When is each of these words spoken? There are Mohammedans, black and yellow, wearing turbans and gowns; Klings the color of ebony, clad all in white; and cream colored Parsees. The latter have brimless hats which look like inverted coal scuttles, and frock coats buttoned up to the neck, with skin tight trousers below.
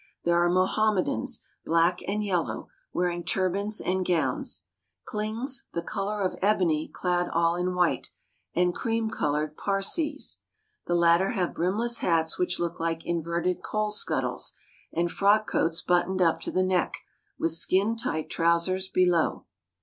There 0.23 0.43
are 0.43 0.49
Mohammedans, 0.49 1.41
black 1.63 1.99
and 2.07 2.23
yellow, 2.23 2.69
wearing 2.91 3.23
turbans 3.23 3.79
and 3.79 4.03
gowns; 4.03 4.63
Klings 5.05 5.67
the 5.73 5.83
color 5.83 6.21
of 6.23 6.39
ebony, 6.41 6.87
clad 6.91 7.29
all 7.29 7.55
in 7.55 7.75
white; 7.75 8.09
and 8.55 8.73
cream 8.73 9.11
colored 9.11 9.55
Parsees. 9.57 10.39
The 10.87 10.95
latter 10.95 11.33
have 11.33 11.53
brimless 11.53 11.99
hats 11.99 12.39
which 12.39 12.57
look 12.57 12.79
like 12.79 13.05
inverted 13.05 13.61
coal 13.61 13.91
scuttles, 13.91 14.53
and 14.91 15.11
frock 15.11 15.45
coats 15.47 15.83
buttoned 15.83 16.19
up 16.19 16.39
to 16.39 16.51
the 16.51 16.63
neck, 16.63 16.97
with 17.37 17.51
skin 17.51 17.95
tight 17.95 18.27
trousers 18.27 18.87
below. 18.87 19.45